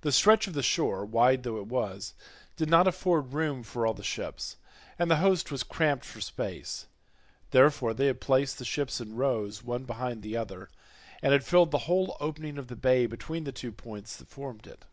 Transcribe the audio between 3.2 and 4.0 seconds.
room for all